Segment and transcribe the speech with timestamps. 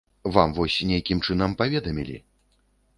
[0.37, 2.17] Вам вось нейкім чынам паведамілі.